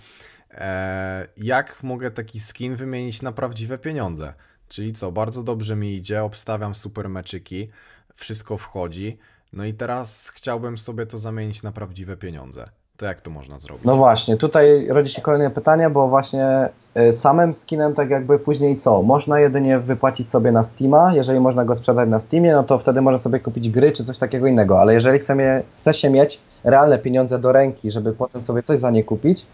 E, 0.56 1.28
jak 1.38 1.84
mogę 1.84 2.12
taki 2.12 2.40
skin 2.40 2.76
wymienić 2.76 3.22
na 3.22 3.32
prawdziwe 3.32 3.78
pieniądze? 3.78 4.34
Czyli 4.68 4.94
co, 4.94 5.12
bardzo 5.12 5.44
dobrze 5.44 5.76
mi 5.76 5.96
idzie, 5.96 6.24
obstawiam 6.24 6.76
super 6.76 7.10
meczyki, 7.10 7.70
wszystko 8.16 8.58
wchodzi. 8.58 9.18
No 9.54 9.66
i 9.66 9.74
teraz 9.74 10.30
chciałbym 10.30 10.78
sobie 10.78 11.06
to 11.06 11.20
zamienić 11.20 11.64
na 11.64 11.72
prawdziwe 11.72 12.18
pieniądze. 12.18 12.70
To 12.98 13.06
jak 13.06 13.22
to 13.22 13.30
można 13.30 13.60
zrobić? 13.60 13.86
No 13.86 13.96
właśnie, 13.96 14.38
tutaj 14.38 14.88
rodzi 14.88 15.14
się 15.14 15.22
kolejne 15.22 15.50
pytanie, 15.50 15.90
bo 15.90 16.08
właśnie 16.08 16.70
y, 16.98 17.14
samym 17.14 17.54
skinem 17.54 17.94
tak 17.94 18.10
jakby 18.10 18.40
później 18.40 18.78
co? 18.78 19.04
Można 19.04 19.40
jedynie 19.40 19.80
wypłacić 19.80 20.30
sobie 20.30 20.52
na 20.52 20.64
Steama, 20.64 21.14
jeżeli 21.16 21.40
można 21.40 21.66
go 21.66 21.76
sprzedać 21.76 22.10
na 22.10 22.20
Steamie, 22.20 22.54
no 22.54 22.64
to 22.64 22.80
wtedy 22.80 23.02
można 23.02 23.18
sobie 23.18 23.40
kupić 23.40 23.70
gry 23.70 23.92
czy 23.92 24.06
coś 24.06 24.18
takiego 24.18 24.48
innego, 24.48 24.82
ale 24.82 24.94
jeżeli 24.94 25.20
chce, 25.20 25.64
chce 25.78 25.94
się 25.94 26.10
mieć 26.10 26.40
realne 26.64 26.98
pieniądze 26.98 27.40
do 27.40 27.52
ręki, 27.52 27.92
żeby 27.92 28.14
potem 28.14 28.42
sobie 28.42 28.64
coś 28.64 28.80
za 28.80 28.92
nie 28.92 29.04
kupić, 29.04 29.46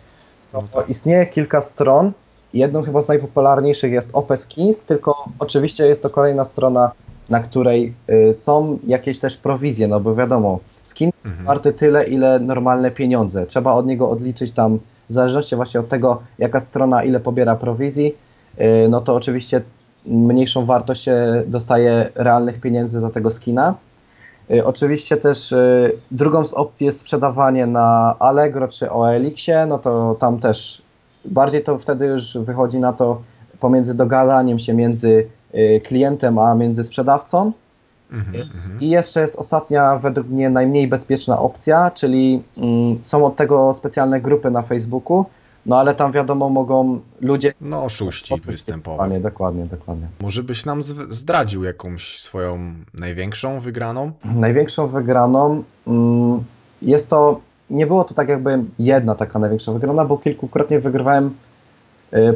to, 0.52 0.64
to 0.74 0.84
istnieje 0.84 1.26
kilka 1.26 1.62
stron. 1.62 2.12
Jedną 2.54 2.84
chyba 2.84 3.02
z 3.02 3.08
najpopularniejszych 3.08 3.92
jest 3.92 4.10
OP 4.14 4.38
Skins, 4.38 4.84
tylko 4.84 5.26
oczywiście 5.40 5.88
jest 5.88 6.04
to 6.04 6.10
kolejna 6.10 6.46
strona, 6.46 6.92
na 7.32 7.40
której 7.40 7.94
y, 8.30 8.34
są 8.34 8.80
jakieś 8.88 9.20
też 9.20 9.38
prowizje, 9.38 9.88
no 9.88 10.00
bo 10.00 10.16
wiadomo, 10.16 10.60
skin 10.84 11.12
jest 11.26 11.26
Mhm. 11.40 11.46
warty 11.46 11.74
tyle, 11.74 12.04
ile 12.08 12.40
normalne 12.40 12.92
pieniądze. 12.92 13.46
Trzeba 13.48 13.74
od 13.74 13.86
niego 13.86 14.10
odliczyć 14.10 14.52
tam, 14.52 14.80
w 15.10 15.14
zależności 15.14 15.56
właśnie 15.56 15.80
od 15.80 15.88
tego, 15.88 16.22
jaka 16.40 16.60
strona 16.60 17.04
ile 17.04 17.20
pobiera 17.20 17.56
prowizji, 17.56 18.16
y, 18.62 18.90
no 18.90 19.02
to 19.02 19.16
oczywiście 19.16 19.62
mniejszą 20.06 20.66
wartość 20.66 21.04
się 21.04 21.44
dostaje 21.48 22.10
realnych 22.16 22.62
pieniędzy 22.62 23.00
za 23.00 23.10
tego 23.10 23.32
skina. 23.32 23.76
Y, 24.52 24.66
Oczywiście 24.66 25.18
też 25.18 25.54
drugą 26.12 26.46
z 26.46 26.54
opcji 26.54 26.86
jest 26.86 27.00
sprzedawanie 27.00 27.68
na 27.68 28.16
Allegro 28.20 28.68
czy 28.68 28.92
OLX-ie, 28.92 29.66
no 29.66 29.80
to 29.80 30.16
tam 30.20 30.40
też 30.40 30.82
bardziej 31.26 31.64
to 31.64 31.78
wtedy 31.78 32.06
już 32.06 32.38
wychodzi 32.38 32.80
na 32.80 32.94
to 32.94 33.22
pomiędzy 33.60 33.94
dogadaniem 33.96 34.60
się 34.60 34.74
między 34.74 35.28
klientem 35.84 36.40
a 36.40 36.56
między 36.56 36.84
sprzedawcą. 36.84 37.52
Mhm, 38.12 38.42
mhm. 38.42 38.82
I 38.82 38.90
jeszcze 38.90 39.22
jest 39.22 39.36
ostatnia, 39.36 39.96
według 39.96 40.28
mnie 40.28 40.50
najmniej 40.50 40.88
bezpieczna 40.88 41.40
opcja, 41.40 41.92
czyli 41.92 42.44
mm, 42.58 43.04
są 43.04 43.26
od 43.26 43.36
tego 43.36 43.74
specjalne 43.74 44.22
grupy 44.22 44.52
na 44.52 44.62
Facebooku, 44.62 45.26
no 45.66 45.80
ale 45.80 45.96
tam 45.96 46.12
wiadomo 46.12 46.50
mogą 46.50 47.00
ludzie... 47.22 47.54
No, 47.62 47.84
oszuści 47.84 48.34
występować. 48.46 48.98
Dokładnie, 48.98 49.20
dokładnie, 49.20 49.66
dokładnie. 49.66 50.08
Może 50.22 50.44
byś 50.44 50.66
nam 50.66 50.84
zdradził 51.10 51.64
jakąś 51.64 52.22
swoją 52.22 52.74
największą 52.94 53.60
wygraną? 53.60 54.12
Największą 54.26 54.88
wygraną 54.88 55.64
mm, 55.88 56.44
jest 56.82 57.10
to, 57.10 57.42
nie 57.70 57.88
było 57.88 58.04
to 58.04 58.14
tak 58.14 58.30
jakby 58.30 58.64
jedna 58.80 59.16
taka 59.16 59.40
największa 59.40 59.72
wygrana, 59.72 60.06
bo 60.06 60.18
kilkukrotnie 60.18 60.80
wygrywałem 60.80 61.26
y, 61.28 61.51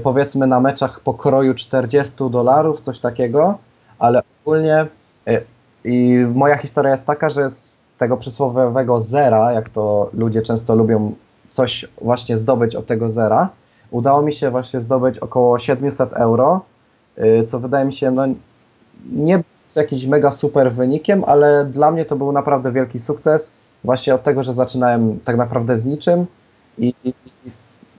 powiedzmy 0.03 0.47
na 0.47 0.59
meczach 0.59 0.99
pokroju 0.99 1.53
40 1.53 2.13
dolarów, 2.29 2.79
coś 2.79 2.99
takiego, 2.99 3.57
ale 3.99 4.21
ogólnie 4.45 4.87
y, 5.29 5.41
i 5.85 6.25
moja 6.35 6.57
historia 6.57 6.91
jest 6.91 7.07
taka, 7.07 7.29
że 7.29 7.49
z 7.49 7.73
tego 7.97 8.17
przysłowiowego 8.17 9.01
zera, 9.01 9.51
jak 9.53 9.69
to 9.69 10.09
ludzie 10.13 10.41
często 10.41 10.75
lubią 10.75 11.13
coś 11.51 11.85
właśnie 12.01 12.37
zdobyć 12.37 12.75
od 12.75 12.85
tego 12.85 13.09
zera, 13.09 13.49
udało 13.91 14.21
mi 14.21 14.33
się 14.33 14.51
właśnie 14.51 14.81
zdobyć 14.81 15.19
około 15.19 15.59
700 15.59 16.13
euro, 16.13 16.61
y, 17.17 17.45
co 17.47 17.59
wydaje 17.59 17.85
mi 17.85 17.93
się 17.93 18.11
no, 18.11 18.23
nie 19.11 19.43
jakimś 19.75 20.05
mega 20.05 20.31
super 20.31 20.71
wynikiem, 20.71 21.23
ale 21.27 21.65
dla 21.65 21.91
mnie 21.91 22.05
to 22.05 22.15
był 22.15 22.31
naprawdę 22.31 22.71
wielki 22.71 22.99
sukces. 22.99 23.51
Właśnie 23.83 24.15
od 24.15 24.23
tego, 24.23 24.43
że 24.43 24.53
zaczynałem 24.53 25.19
tak 25.19 25.37
naprawdę 25.37 25.77
z 25.77 25.85
niczym 25.85 26.25
i- 26.77 26.93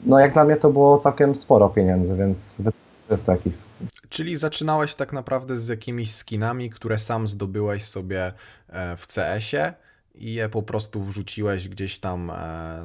no 0.04 0.18
jak 0.18 0.32
dla 0.32 0.44
mnie 0.44 0.56
to 0.56 0.70
było 0.70 0.98
całkiem 0.98 1.36
sporo 1.36 1.68
pieniędzy, 1.68 2.16
więc 2.16 2.56
że 2.64 2.70
jest 3.10 3.26
to 3.26 3.32
jakiś 3.32 3.54
sukces. 3.54 3.88
Czyli 4.08 4.36
zaczynałeś 4.36 4.94
tak 4.94 5.12
naprawdę 5.12 5.56
z 5.56 5.68
jakimiś 5.68 6.14
skinami, 6.14 6.70
które 6.70 6.98
sam 6.98 7.26
zdobyłeś 7.26 7.84
sobie 7.84 8.32
e, 8.68 8.96
w 8.96 9.06
CS-ie 9.06 9.74
i 10.14 10.34
je 10.34 10.48
po 10.48 10.62
prostu 10.62 11.00
wrzuciłeś 11.00 11.68
gdzieś 11.68 11.98
tam 11.98 12.30
e, 12.30 12.34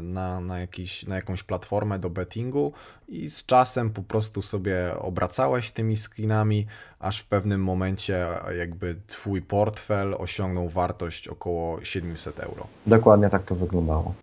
na, 0.01 0.39
na, 0.39 0.59
jakiś, 0.59 1.07
na 1.07 1.15
jakąś 1.15 1.43
platformę 1.43 1.99
do 1.99 2.09
bettingu 2.09 2.73
i 3.07 3.29
z 3.29 3.45
czasem 3.45 3.89
po 3.89 4.01
prostu 4.01 4.41
sobie 4.41 4.95
obracałeś 4.99 5.71
tymi 5.71 5.97
skinami, 5.97 6.67
aż 6.99 7.19
w 7.19 7.25
pewnym 7.25 7.63
momencie 7.63 8.47
e, 8.47 8.55
jakby 8.55 8.95
twój 9.07 9.41
portfel 9.41 10.15
osiągnął 10.17 10.69
wartość 10.69 11.27
około 11.27 11.83
700 11.83 12.39
euro. 12.39 12.67
Dokładnie 12.87 13.29
tak 13.29 13.43
to 13.43 13.55
wyglądało. 13.55 14.13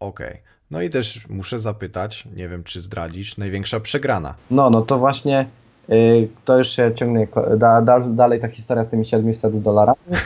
Okej. 0.00 0.40
No 0.70 0.82
i 0.82 0.90
też 0.90 1.28
muszę 1.28 1.58
zapytać, 1.58 2.28
nie 2.36 2.48
wiem 2.48 2.64
czy 2.64 2.80
zdradzisz, 2.80 3.36
największa 3.36 3.80
przegrana. 3.80 4.34
No, 4.50 4.70
no 4.70 4.82
to 4.82 4.98
właśnie 4.98 5.46
y, 5.90 6.28
to 6.44 6.58
już 6.58 6.68
się 6.68 6.94
ciągnie 6.94 7.28
da, 7.56 7.82
da, 7.82 8.00
dalej 8.00 8.40
ta 8.40 8.48
historia 8.48 8.84
z 8.84 8.88
tymi 8.88 9.06
700 9.06 9.58
dolarami. 9.58 9.98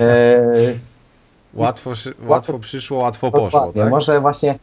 Y, 0.00 0.78
Łatwo, 1.54 1.92
łatwo 2.26 2.58
przyszło, 2.58 2.98
łatwo 2.98 3.30
poszło, 3.30 3.72
tak? 3.72 3.90
Może 3.90 4.20
właśnie 4.20 4.58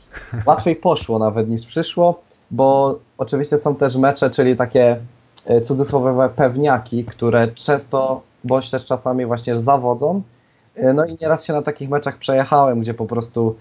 łatwiej 0.46 0.76
poszło 0.76 1.20
nawet 1.20 1.50
niż 1.50 1.66
przyszło, 1.66 2.22
bo 2.52 3.00
oczywiście 3.18 3.58
są 3.58 3.76
też 3.76 3.96
mecze, 3.96 4.30
czyli 4.30 4.56
takie 4.56 4.98
e, 5.46 5.62
cudzysłowiowe 5.62 6.30
pewniaki, 6.30 7.06
które 7.06 7.48
często 7.48 8.22
bądź 8.44 8.70
też 8.70 8.86
czasami 8.86 9.26
właśnie 9.26 9.60
zawodzą. 9.60 10.22
No 10.94 11.06
i 11.06 11.18
nieraz 11.22 11.46
się 11.46 11.54
na 11.54 11.62
takich 11.62 11.90
meczach 11.90 12.18
przejechałem, 12.18 12.80
gdzie 12.80 12.94
po 12.94 13.06
prostu 13.06 13.56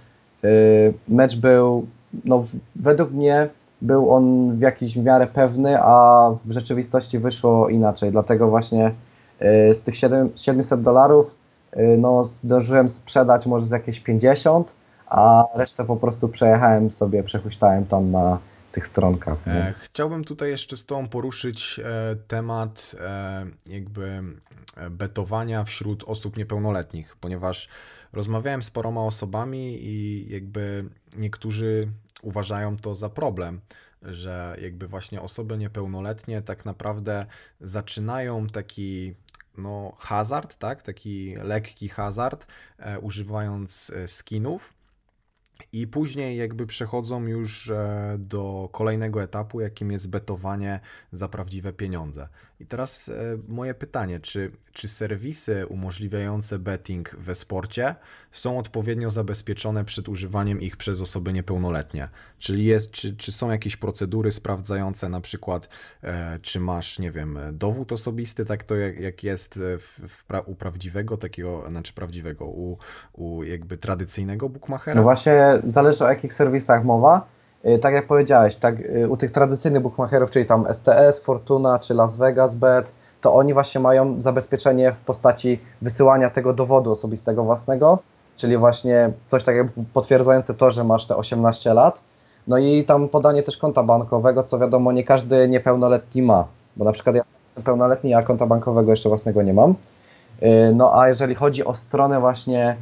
mecz 1.09 1.37
był, 1.37 1.87
no 2.25 2.45
według 2.77 3.11
mnie 3.11 3.49
był 3.83 4.11
on 4.11 4.57
w 4.57 4.61
jakiś 4.61 4.99
w 4.99 5.05
miarę 5.05 5.27
pewny, 5.27 5.79
a 5.81 6.31
w 6.45 6.53
rzeczywistości 6.53 7.19
wyszło 7.19 7.69
inaczej. 7.69 8.11
Dlatego 8.11 8.49
właśnie 8.49 8.93
e, 9.39 9.75
z 9.75 9.83
tych 9.83 9.97
7 9.97 10.31
700 10.37 10.83
dolarów 10.83 11.35
y, 11.77 11.97
no, 11.99 12.25
zdążyłem 12.25 12.89
sprzedać 12.89 13.47
może 13.47 13.67
z 13.67 13.71
jakieś 13.71 14.01
50, 14.01 14.75
a 15.07 15.45
resztę 15.55 15.85
po 15.85 15.97
prostu 15.97 16.29
przejechałem 16.29 16.91
sobie, 16.91 17.23
przehuśtałem 17.23 17.87
tam 17.87 18.11
na 18.11 18.39
tych 18.73 18.89
stronkach. 18.89 19.39
E, 19.47 19.75
Chciałbym 19.81 20.25
tutaj 20.25 20.51
jeszcze 20.51 20.77
z 20.77 20.87
Tobą 20.87 21.09
poruszyć 21.09 21.81
e, 21.85 22.17
temat 22.29 22.97
e, 23.01 23.47
jakby 23.67 24.23
betowania 24.91 25.65
wśród 25.65 26.05
osób 26.07 26.37
niepełnoletnich, 26.37 27.17
ponieważ 27.21 27.69
rozmawiałem 28.15 28.63
z 28.63 28.71
paroma 28.71 29.05
osobami 29.05 29.79
i 29.83 30.27
jakby 30.29 30.85
niektórzy 31.17 31.89
uważają 32.23 32.77
to 32.77 32.95
za 32.95 33.11
problem, 33.11 33.61
że 34.03 34.57
jakby 34.61 34.89
właśnie 34.89 35.21
osoby 35.21 35.59
niepełnoletnie 35.59 36.43
tak 36.43 36.65
naprawdę 36.65 37.27
zaczynają 37.61 38.47
taki 38.47 39.15
no, 39.59 39.93
hazard, 39.99 40.57
tak? 40.57 40.83
Taki 40.83 41.35
lekki 41.35 41.89
hazard, 41.89 42.47
e, 42.79 42.99
używając 42.99 43.91
e, 43.91 44.09
skinów. 44.09 44.75
I 45.73 45.87
później 45.87 46.37
jakby 46.37 46.67
przechodzą 46.67 47.27
już 47.27 47.71
e, 47.71 48.17
do 48.19 48.69
kolejnego 48.73 49.23
etapu, 49.23 49.61
jakim 49.61 49.93
jest 49.93 50.11
betowanie 50.11 50.81
za 51.13 51.29
prawdziwe 51.29 51.73
pieniądze. 51.73 52.29
I 52.65 52.67
teraz 52.67 53.09
e, 53.09 53.13
moje 53.49 53.75
pytanie, 53.75 54.21
czy, 54.21 54.51
czy 54.73 54.89
serwisy 54.89 55.67
umożliwiające 55.67 56.59
betting 56.59 57.17
we 57.17 57.35
sporcie 57.35 57.95
są 58.33 58.59
odpowiednio 58.59 59.11
zabezpieczone 59.11 59.85
przed 59.85 60.09
używaniem 60.09 60.61
ich 60.61 60.77
przez 60.77 61.01
osoby 61.01 61.33
niepełnoletnie? 61.33 62.09
Czyli 62.39 62.65
jest, 62.65 62.91
czy, 62.91 63.17
czy 63.17 63.33
są 63.33 63.51
jakieś 63.51 63.77
procedury 63.77 64.33
sprawdzające 64.33 65.09
na 65.09 65.21
przykład, 65.21 65.69
e, 66.03 66.39
czy 66.43 66.61
masz, 66.61 66.99
nie 66.99 67.11
wiem, 67.11 67.39
dowód 67.53 67.93
osobisty, 67.93 68.45
tak 68.45 68.65
to 68.65 68.77
jak, 68.77 69.01
jak 69.01 69.25
jest 69.25 69.59
w, 69.59 70.01
w, 70.09 70.29
pra- 70.29 70.43
u 70.47 70.55
prawdziwego 70.55 71.17
takiego, 71.17 71.65
znaczy 71.69 71.93
prawdziwego, 71.93 72.45
u, 72.45 72.79
u 73.13 73.43
jakby 73.43 73.79
tradycyjnego 73.79 74.49
bookmachera? 74.49 74.95
No 74.95 75.03
właśnie 75.03 75.63
zależy 75.65 76.05
o 76.05 76.09
jakich 76.09 76.35
serwisach 76.35 76.85
mowa. 76.85 77.35
Y, 77.69 77.79
Tak 77.79 77.95
jak 77.95 78.07
powiedziałeś, 78.07 78.57
tak, 78.57 78.81
y, 78.81 79.09
u 79.09 79.17
tych 79.17 79.33
tradycyjnych 79.33 79.83
bookmacherów, 79.83 80.31
czyli 80.31 80.47
tam 80.47 80.67
STS, 80.75 81.21
Fortuna 81.25 81.79
czy 81.79 81.95
Las 81.95 82.17
Vegas 82.17 82.57
Bet, 82.57 82.93
to 83.21 83.35
oni 83.35 83.55
właśnie 83.55 83.81
mają 83.81 84.23
zabezpieczenie 84.23 84.93
w 84.93 84.97
postaci 84.97 85.61
wysyłania 85.83 86.31
tego 86.31 86.53
dowodu 86.53 86.91
osobistego 86.91 87.45
własnego, 87.45 87.99
czyli 88.37 88.57
właśnie 88.57 89.11
coś 89.27 89.45
takiego 89.45 89.69
potwierdzające 89.93 90.55
to, 90.55 90.71
że 90.71 90.85
masz 90.85 91.07
te 91.07 91.17
18 91.17 91.75
lat. 91.75 92.01
No 92.47 92.59
i 92.59 92.85
tam 92.85 93.09
podanie 93.09 93.43
też 93.43 93.57
konta 93.57 93.83
bankowego, 93.83 94.43
co 94.43 94.59
wiadomo 94.59 94.93
nie 94.93 95.05
każdy 95.05 95.49
niepełnoletni 95.49 96.23
ma, 96.23 96.45
bo 96.77 96.85
na 96.85 96.93
przykład 96.93 97.17
ja 97.17 97.23
jestem 97.45 97.65
pełnoletni, 97.65 98.15
a 98.15 98.23
konta 98.23 98.47
bankowego 98.47 98.91
jeszcze 98.91 99.09
własnego 99.09 99.43
nie 99.43 99.55
mam. 99.55 99.75
Y, 100.43 100.73
No 100.75 101.01
a 101.01 101.09
jeżeli 101.09 101.35
chodzi 101.35 101.65
o 101.65 101.75
stronę 101.75 102.21
właśnie 102.21 102.77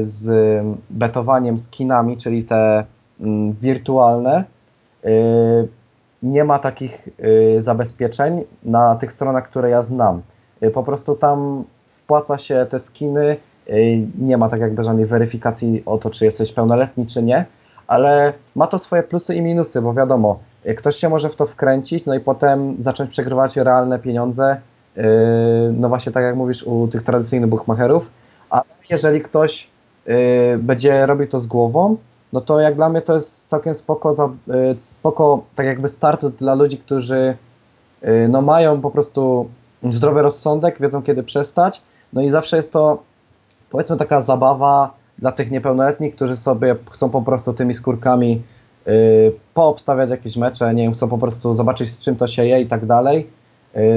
z 0.00 0.26
betowaniem 0.90 1.58
skinami, 1.58 2.16
czyli 2.16 2.44
te 2.44 2.84
wirtualne, 3.60 4.44
y, 5.04 5.68
nie 6.22 6.44
ma 6.44 6.58
takich 6.58 7.08
y, 7.58 7.62
zabezpieczeń 7.62 8.44
na 8.62 8.96
tych 8.96 9.12
stronach, 9.12 9.48
które 9.48 9.70
ja 9.70 9.82
znam. 9.82 10.22
Y, 10.62 10.70
Po 10.70 10.82
prostu 10.82 11.14
tam 11.16 11.64
wpłaca 11.88 12.38
się 12.38 12.66
te 12.70 12.80
skiny, 12.80 13.36
nie 14.18 14.36
ma 14.36 14.48
tak 14.48 14.60
jakby 14.60 14.84
żadnej 14.84 15.06
weryfikacji 15.06 15.82
o 15.86 15.98
to, 15.98 16.10
czy 16.10 16.24
jesteś 16.24 16.52
pełnoletni, 16.52 17.06
czy 17.06 17.22
nie, 17.22 17.44
ale 17.86 18.32
ma 18.54 18.66
to 18.66 18.78
swoje 18.78 19.02
plusy 19.02 19.34
i 19.34 19.42
minusy, 19.42 19.82
bo 19.82 19.94
wiadomo, 19.94 20.38
ktoś 20.76 20.96
się 20.96 21.08
może 21.08 21.30
w 21.30 21.36
to 21.36 21.46
wkręcić, 21.46 22.06
no 22.06 22.14
i 22.14 22.20
potem 22.20 22.74
zacząć 22.78 23.10
przegrywać 23.10 23.56
realne 23.56 23.98
pieniądze, 23.98 24.60
no 25.72 25.88
właśnie 25.88 26.12
tak 26.12 26.24
jak 26.24 26.36
mówisz 26.36 26.62
u 26.62 26.88
tych 26.88 27.02
tradycyjnych 27.02 27.50
bookmacherów, 27.50 28.10
a 28.50 28.62
jeżeli 28.90 29.20
ktoś 29.20 29.70
będzie 30.58 31.06
robił 31.06 31.28
to 31.28 31.38
z 31.40 31.46
głową, 31.46 31.96
no 32.32 32.40
to 32.40 32.60
jak 32.60 32.74
dla 32.74 32.88
mnie 32.88 33.00
to 33.02 33.14
jest 33.14 33.48
całkiem 33.48 33.74
spoko, 33.74 34.14
za, 34.14 34.28
yy, 34.46 34.74
spoko 34.78 35.42
tak 35.54 35.66
jakby 35.66 35.88
start 35.88 36.26
dla 36.26 36.54
ludzi, 36.54 36.78
którzy 36.78 37.36
yy, 38.02 38.28
no 38.28 38.42
mają 38.42 38.80
po 38.80 38.90
prostu 38.90 39.48
zdrowy 39.90 40.22
rozsądek, 40.22 40.80
wiedzą 40.80 41.02
kiedy 41.02 41.22
przestać, 41.22 41.82
no 42.12 42.22
i 42.22 42.30
zawsze 42.30 42.56
jest 42.56 42.72
to 42.72 43.02
powiedzmy 43.70 43.96
taka 43.96 44.20
zabawa 44.20 44.94
dla 45.18 45.32
tych 45.32 45.50
niepełnoletnich, 45.50 46.14
którzy 46.16 46.36
sobie 46.36 46.76
chcą 46.90 47.10
po 47.10 47.22
prostu 47.22 47.52
tymi 47.52 47.74
skórkami 47.74 48.42
yy, 48.86 48.92
poobstawiać 49.54 50.10
jakieś 50.10 50.36
mecze, 50.36 50.74
nie 50.74 50.82
wiem, 50.82 50.94
chcą 50.94 51.08
po 51.08 51.18
prostu 51.18 51.54
zobaczyć 51.54 51.90
z 51.90 52.00
czym 52.00 52.16
to 52.16 52.28
się 52.28 52.46
je 52.46 52.60
i 52.60 52.66
tak 52.66 52.86
dalej. 52.86 53.30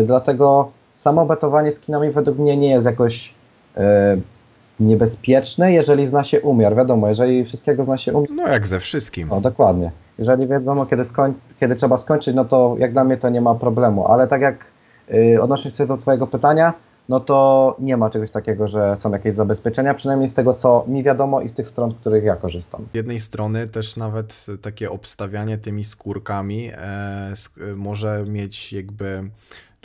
Dlatego 0.06 0.72
samo 0.96 1.26
betowanie 1.26 1.72
skinami 1.72 2.12
według 2.12 2.38
mnie 2.38 2.58
nie 2.58 2.70
jest 2.70 2.86
jakoś 2.86 3.34
niebezpieczne, 4.80 5.74
jeżeli 5.74 6.08
zna 6.08 6.24
się 6.24 6.42
umiar. 6.42 6.76
Wiadomo, 6.76 7.08
jeżeli 7.10 7.46
wszystkiego 7.46 7.84
zna 7.84 7.98
się 7.98 8.14
umiar. 8.14 8.30
No 8.32 8.48
jak 8.48 8.68
ze 8.68 8.80
wszystkim. 8.80 9.28
No 9.28 9.42
dokładnie. 9.42 9.92
Jeżeli 10.20 10.48
wiadomo, 10.48 10.86
kiedy, 10.86 11.06
skoń, 11.06 11.34
kiedy 11.60 11.76
trzeba 11.76 11.98
skończyć, 11.98 12.36
no 12.36 12.46
to 12.46 12.76
jak 12.80 12.94
dla 12.94 13.04
mnie 13.04 13.18
to 13.18 13.30
nie 13.30 13.42
ma 13.42 13.56
problemu. 13.56 14.08
Ale 14.08 14.28
tak 14.28 14.42
jak 14.42 14.56
yy, 15.10 15.42
odnosząc 15.42 15.76
się 15.76 15.86
do 15.88 15.98
Twojego 15.98 16.28
pytania, 16.28 16.74
no 17.10 17.20
to 17.20 17.76
nie 17.80 17.98
ma 17.98 18.10
czegoś 18.10 18.32
takiego, 18.32 18.68
że 18.68 18.98
są 18.98 19.12
jakieś 19.12 19.34
zabezpieczenia, 19.34 19.94
przynajmniej 19.94 20.28
z 20.30 20.34
tego, 20.34 20.54
co 20.54 20.86
mi 20.88 21.04
wiadomo 21.04 21.42
i 21.42 21.50
z 21.50 21.54
tych 21.54 21.70
stron, 21.70 21.92
z 21.92 21.96
których 21.96 22.24
ja 22.24 22.36
korzystam. 22.36 22.86
Z 22.94 22.96
jednej 22.96 23.20
strony 23.20 23.68
też 23.68 23.96
nawet 23.98 24.46
takie 24.62 24.92
obstawianie 24.92 25.58
tymi 25.58 25.84
skórkami 25.84 26.70
e, 26.74 26.78
sk- 27.34 27.76
może 27.76 28.24
mieć 28.28 28.74
jakby 28.74 29.30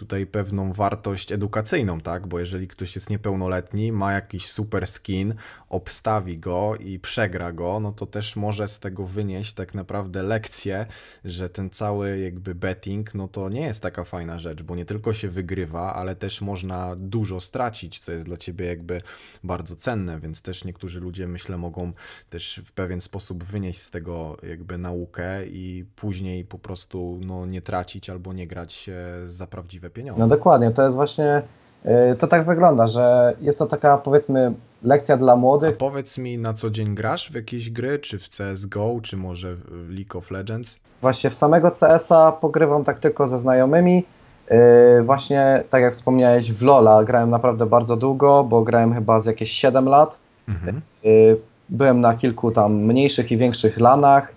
tutaj 0.01 0.27
pewną 0.27 0.73
wartość 0.73 1.33
edukacyjną, 1.33 2.01
tak? 2.01 2.27
Bo 2.27 2.39
jeżeli 2.39 2.69
ktoś 2.69 2.95
jest 2.95 3.11
niepełnoletni, 3.11 3.93
ma 3.93 4.13
jakiś 4.13 4.47
super 4.47 4.87
skin, 4.87 5.35
obstawi 5.69 6.39
go 6.39 6.77
i 6.77 6.99
przegra 6.99 7.53
go, 7.53 7.81
no 7.81 7.93
to 7.93 8.07
też 8.07 8.37
może 8.37 8.69
z 8.69 8.79
tego 8.79 9.07
wynieść 9.07 9.55
tak 9.55 9.75
naprawdę 9.75 10.23
lekcję, 10.23 10.87
że 11.25 11.51
ten 11.51 11.71
cały 11.71 12.19
jakby 12.19 12.55
betting, 12.55 13.15
no 13.15 13.29
to 13.29 13.49
nie 13.49 13.61
jest 13.61 13.83
taka 13.83 14.05
fajna 14.05 14.39
rzecz, 14.39 14.63
bo 14.63 14.77
nie 14.77 14.85
tylko 14.85 15.13
się 15.13 15.29
wygrywa, 15.29 15.95
ale 15.95 16.17
też 16.17 16.41
można 16.41 16.97
dużo 16.97 17.41
stracić, 17.41 17.99
co 17.99 18.13
jest 18.13 18.27
dla 18.27 18.37
ciebie 18.37 18.67
jakby 18.67 19.01
bardzo 19.45 19.77
cenne, 19.77 20.21
więc 20.21 20.43
też 20.43 20.65
niektórzy 20.65 21.01
ludzie 21.01 21.29
myślę 21.29 21.59
mogą 21.59 21.93
też 22.31 22.61
w 22.65 22.73
pewien 22.73 23.01
sposób 23.01 23.45
wynieść 23.45 23.81
z 23.81 23.91
tego 23.91 24.37
jakby 24.43 24.79
naukę 24.79 25.47
i 25.47 25.85
później 25.97 26.45
po 26.45 26.59
prostu 26.59 27.21
no 27.27 27.47
nie 27.47 27.63
tracić 27.63 28.11
albo 28.11 28.33
nie 28.33 28.47
grać 28.47 28.91
za 29.25 29.47
prawdziwe 29.47 29.90
pieniądze. 29.91 30.21
No 30.23 30.29
dokładnie, 30.29 30.71
to 30.71 30.83
jest 30.83 30.97
właśnie, 30.97 31.43
yy, 31.85 32.17
to 32.19 32.27
tak 32.27 32.47
wygląda, 32.47 32.87
że 32.87 33.35
jest 33.41 33.59
to 33.59 33.67
taka 33.67 33.99
powiedzmy 33.99 34.53
lekcja 34.83 35.17
dla 35.17 35.33
A 35.33 35.37
młodych. 35.37 35.77
powiedz 35.77 36.19
mi, 36.19 36.39
na 36.39 36.53
co 36.55 36.71
dzień 36.71 36.95
grasz 36.95 37.31
w 37.31 37.35
jakieś 37.35 37.71
gry, 37.71 37.99
czy 37.99 38.19
w 38.19 38.29
CSGO, 38.29 38.99
czy 39.03 39.17
może 39.17 39.55
w 39.55 39.91
League 39.91 40.19
of 40.19 40.31
Legends? 40.31 40.81
Właśnie 41.01 41.31
w 41.31 41.35
samego 41.35 41.71
CS-a 41.71 42.33
pogrywam 42.33 42.85
tak 42.85 42.99
tylko 42.99 43.27
ze 43.27 43.39
znajomymi. 43.39 44.05
Yy, 44.51 45.03
właśnie 45.03 45.65
tak 45.71 45.83
jak 45.83 45.93
wspomniałeś, 45.95 46.53
w 46.53 46.63
LoL'a 46.63 47.05
grałem 47.05 47.31
naprawdę 47.31 47.67
bardzo 47.67 47.97
długo, 47.97 48.45
bo 48.45 48.63
grałem 48.63 48.95
chyba 48.95 49.19
z 49.19 49.27
jakieś 49.27 49.51
7 49.51 49.85
lat. 49.89 50.19
Mhm. 50.49 50.81
Yy, 51.05 51.41
byłem 51.69 52.01
na 52.01 52.15
kilku 52.15 52.51
tam 52.51 52.73
mniejszych 52.75 53.33
i 53.33 53.37
większych 53.37 53.81
lanach, 53.81 54.33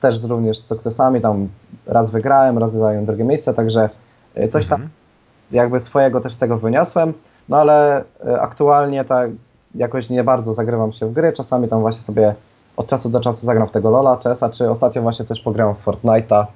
też 0.00 0.24
również 0.24 0.58
z 0.58 0.66
sukcesami, 0.66 1.20
tam 1.20 1.48
raz 1.86 2.10
wygrałem, 2.10 2.58
raz 2.58 2.72
zająłem 2.72 3.06
drugie 3.06 3.24
miejsce, 3.24 3.54
także 3.54 3.90
coś 4.48 4.66
tam 4.66 4.80
Mhm. 4.80 4.90
jakby 5.50 5.80
swojego 5.80 6.20
też 6.20 6.34
z 6.34 6.38
tego 6.38 6.58
wyniosłem, 6.58 7.12
no 7.48 7.56
ale 7.56 8.00
y, 8.26 8.40
aktualnie 8.40 9.04
tak 9.04 9.30
jakoś 9.74 10.10
nie 10.10 10.24
bardzo 10.24 10.52
zagrywam 10.52 10.92
się 10.92 11.06
w 11.06 11.12
gry, 11.12 11.32
czasami 11.32 11.68
tam 11.68 11.80
właśnie 11.80 12.02
sobie 12.02 12.34
od 12.76 12.86
czasu 12.88 13.10
do 13.10 13.20
czasu 13.20 13.46
zagram 13.46 13.68
w 13.68 13.70
tego 13.70 13.90
Lola, 13.90 14.16
CS-a, 14.16 14.50
czy 14.50 14.70
ostatnio 14.70 15.02
właśnie 15.02 15.24
też 15.24 15.40
pograłem 15.40 15.74
w 15.74 15.84
Fortnite'a, 15.84 16.46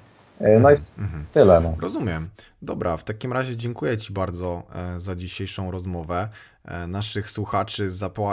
Y, 0.40 0.60
no 0.60 0.70
i 0.70 0.76
w- 0.76 0.98
Mhm. 0.98 1.26
tyle 1.32 1.60
no. 1.60 1.74
Rozumiem. 1.80 2.28
Dobra, 2.62 2.96
w 2.96 3.04
takim 3.04 3.32
razie 3.32 3.56
dziękuję 3.56 3.98
Ci 3.98 4.12
bardzo 4.12 4.62
e, 4.74 5.00
za 5.00 5.14
dzisiejszą 5.16 5.70
rozmowę. 5.70 6.28
E, 6.64 6.86
Naszych 6.86 7.30
słuchaczy 7.30 7.86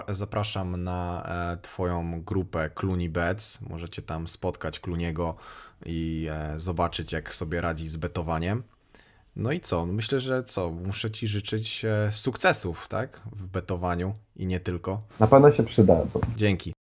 zapraszam 0.10 0.84
na 0.84 1.24
e, 1.54 1.58
Twoją 1.62 2.22
grupę 2.24 2.70
Cluny 2.76 3.10
Bets. 3.10 3.60
Możecie 3.70 4.02
tam 4.02 4.28
spotkać 4.28 4.80
Cluniego 4.80 5.36
i 5.86 6.30
zobaczyć, 6.58 7.12
jak 7.14 7.34
sobie 7.34 7.62
radzi 7.62 7.88
z 7.88 7.96
betowaniem. 7.98 8.64
No 9.36 9.52
i 9.52 9.60
co? 9.60 9.86
Myślę, 9.86 10.20
że 10.20 10.44
co? 10.44 10.72
Muszę 10.72 11.12
Ci 11.12 11.28
życzyć 11.28 11.86
e, 11.86 12.12
sukcesów, 12.12 12.88
tak? 12.88 13.22
W 13.32 13.48
betowaniu 13.48 14.14
i 14.36 14.46
nie 14.46 14.60
tylko. 14.60 15.02
Na 15.20 15.28
pewno 15.28 15.52
się 15.52 15.64
przydadzą. 15.64 16.20
Dzięki. 16.38 16.74